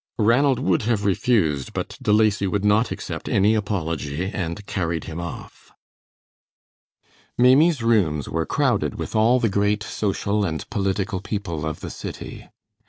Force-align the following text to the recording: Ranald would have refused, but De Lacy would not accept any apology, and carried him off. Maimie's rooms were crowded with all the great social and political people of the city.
Ranald 0.17 0.57
would 0.57 0.81
have 0.89 1.05
refused, 1.05 1.73
but 1.73 1.99
De 2.01 2.11
Lacy 2.11 2.47
would 2.47 2.65
not 2.65 2.89
accept 2.89 3.29
any 3.29 3.53
apology, 3.53 4.25
and 4.25 4.65
carried 4.65 5.03
him 5.03 5.19
off. 5.19 5.71
Maimie's 7.37 7.83
rooms 7.83 8.27
were 8.27 8.47
crowded 8.47 8.95
with 8.95 9.15
all 9.15 9.39
the 9.39 9.47
great 9.47 9.83
social 9.83 10.43
and 10.43 10.67
political 10.71 11.21
people 11.21 11.67
of 11.67 11.81
the 11.81 11.91
city. 11.91 12.49